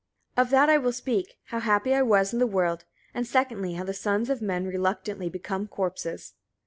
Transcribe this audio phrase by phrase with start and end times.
[0.35, 0.41] 33.
[0.41, 3.83] Of that I will speak, how happy I was in the world, and secondly, how
[3.83, 6.33] the sons of men reluctantly become corpses.